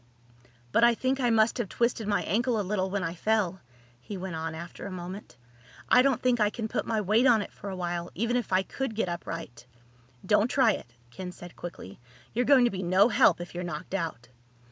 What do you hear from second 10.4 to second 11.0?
try it,"